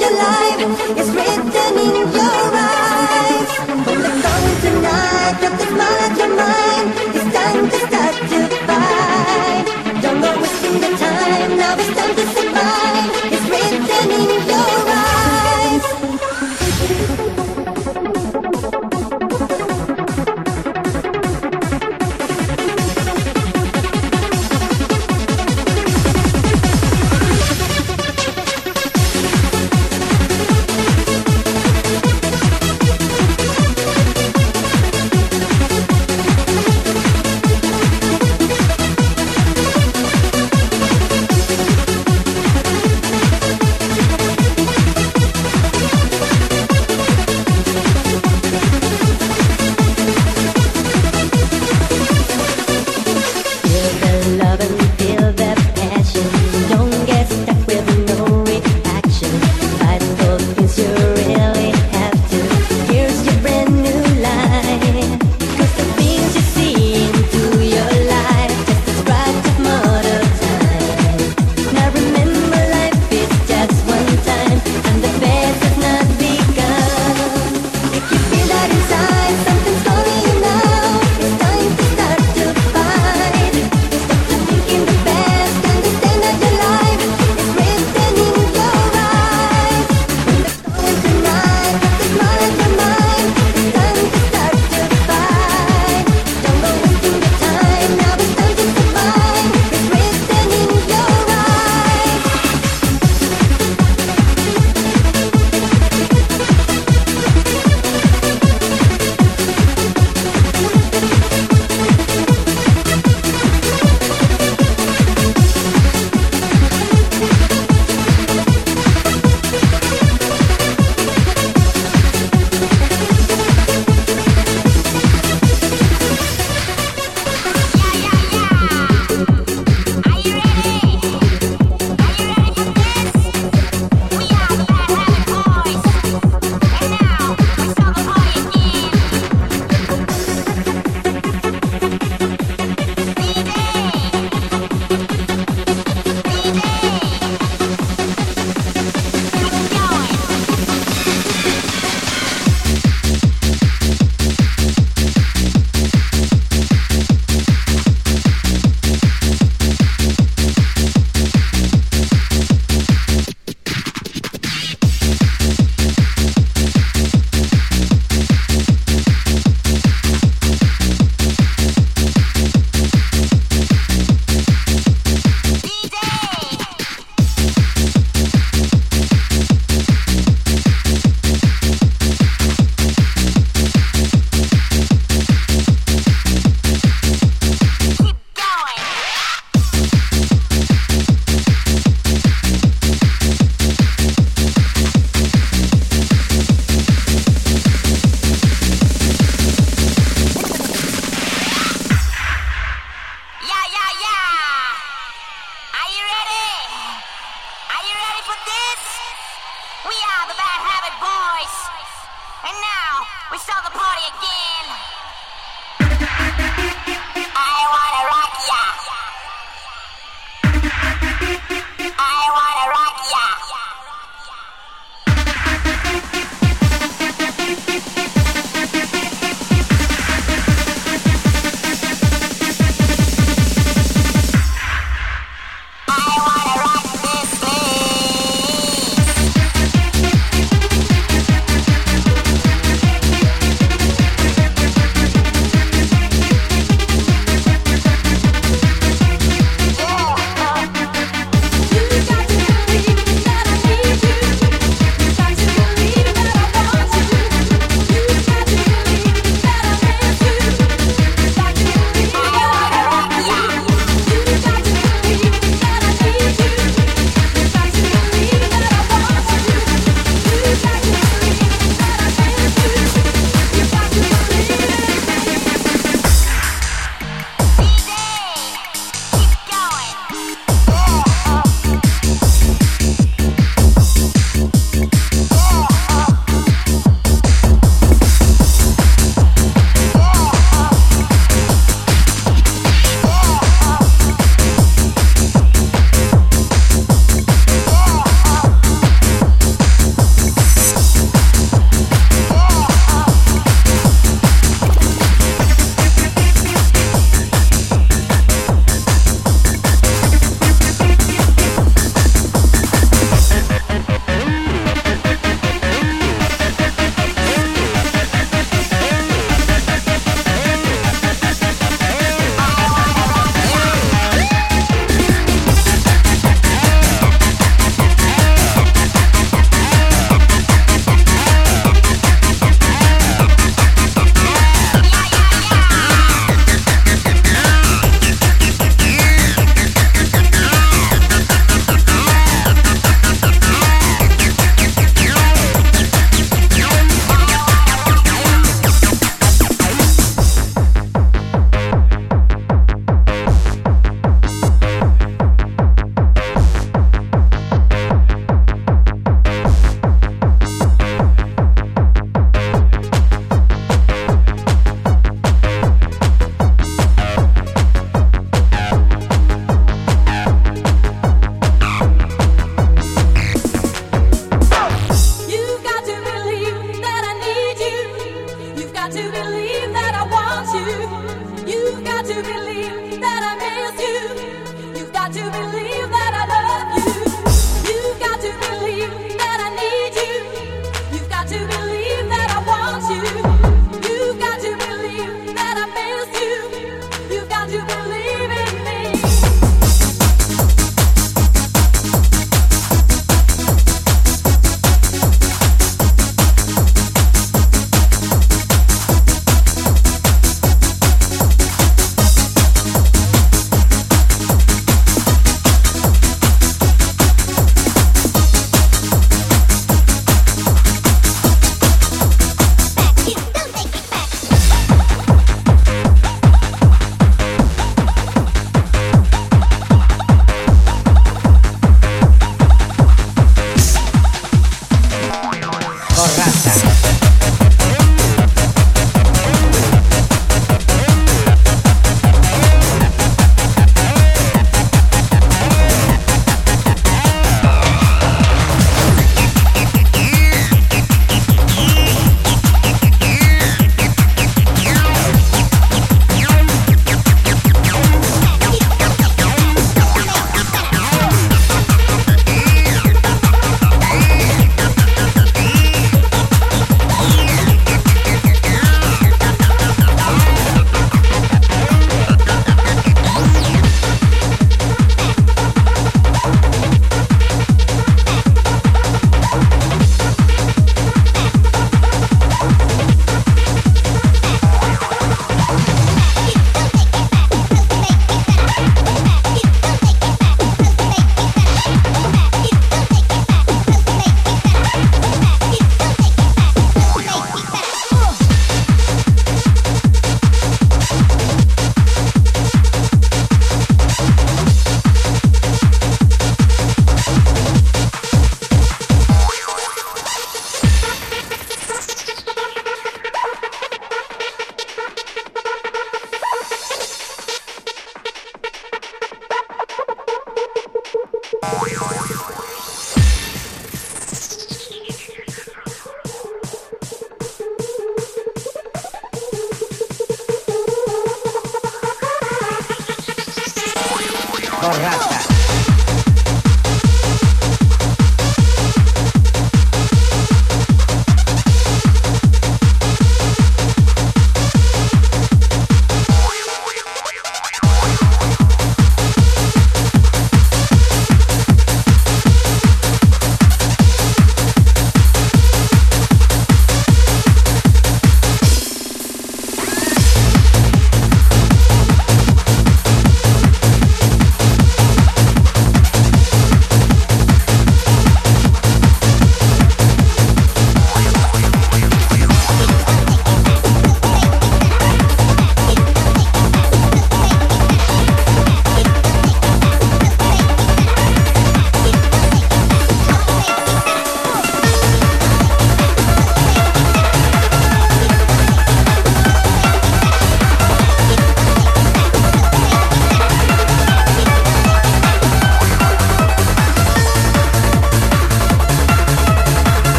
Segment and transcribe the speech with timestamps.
[0.00, 0.98] your life.
[0.98, 1.09] It's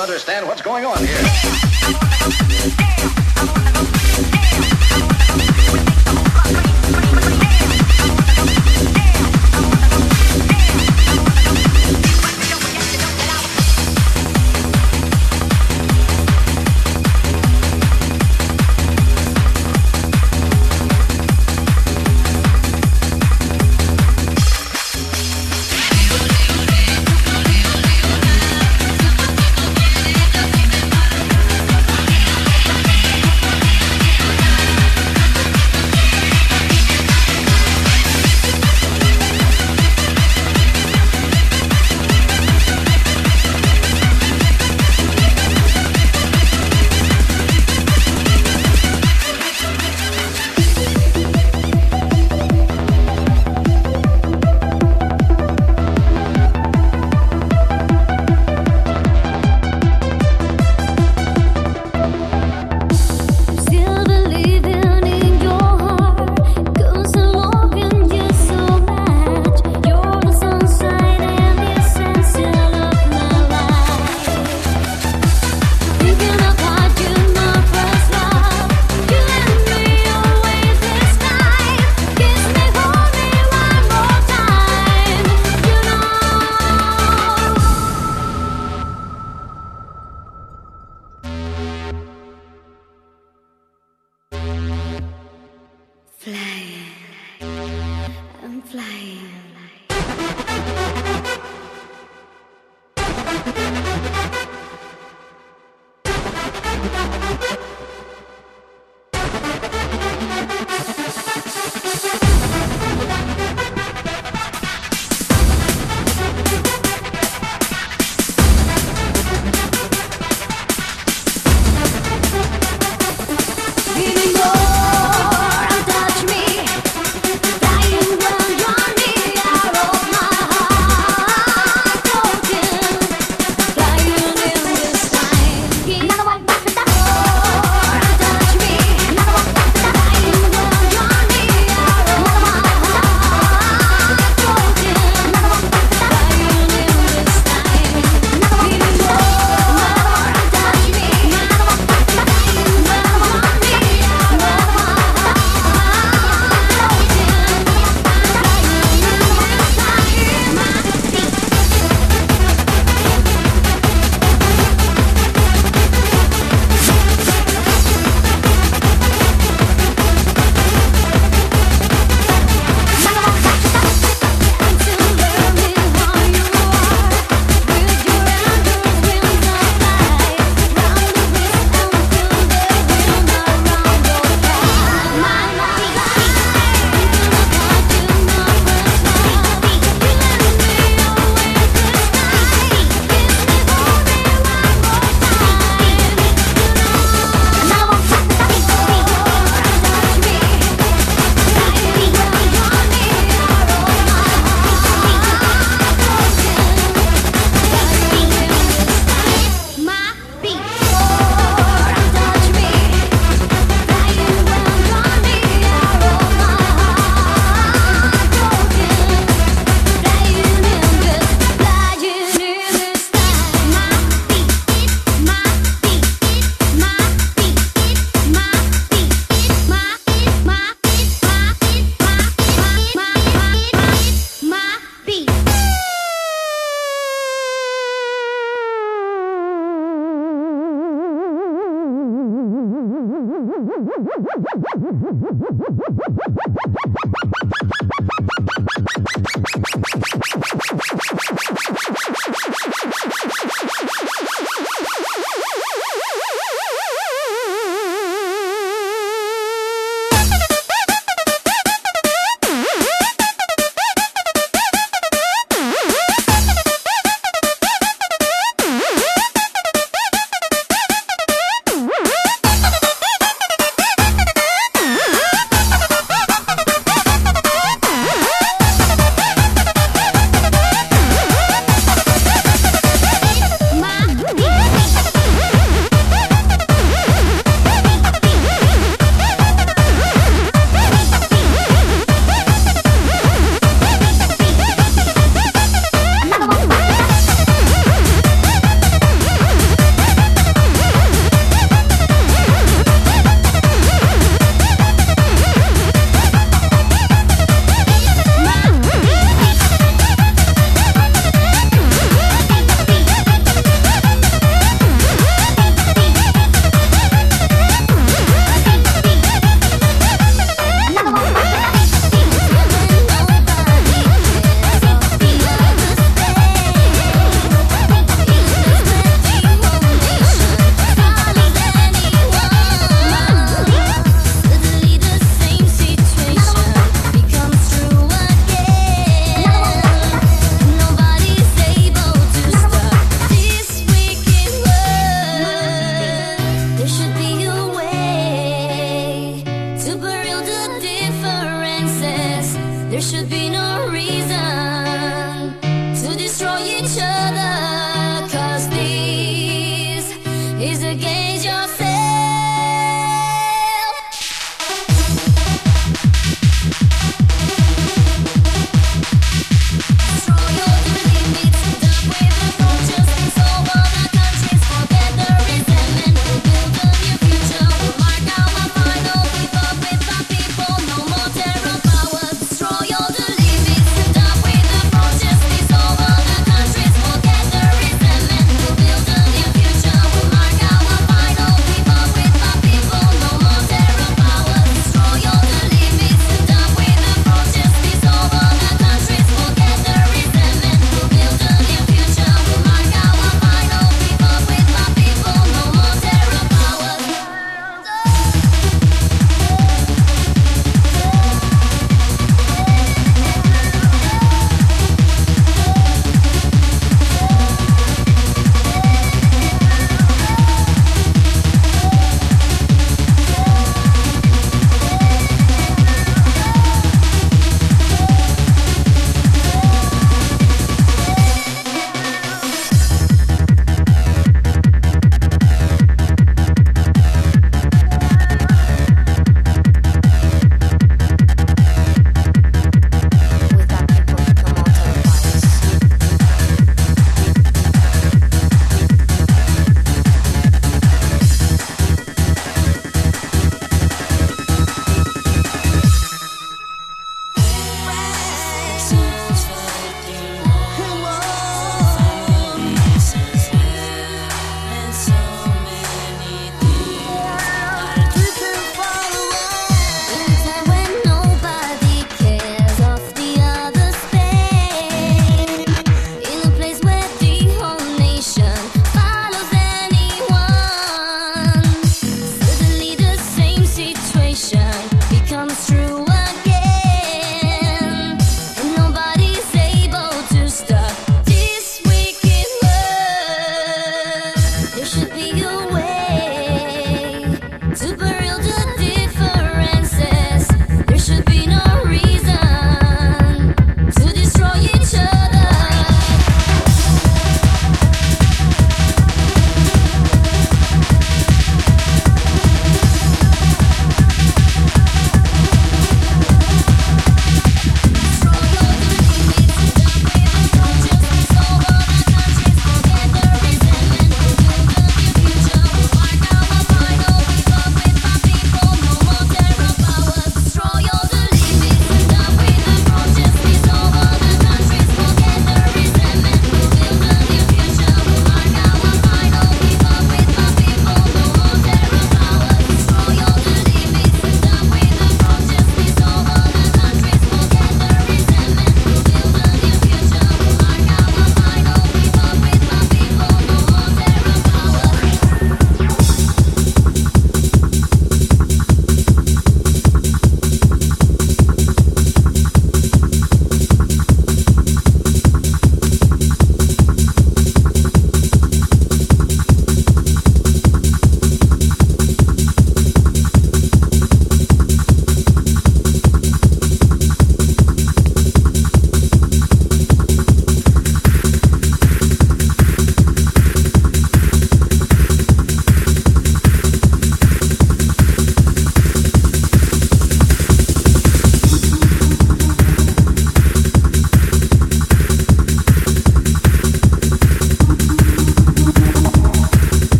[0.00, 2.49] Giving what's going on dying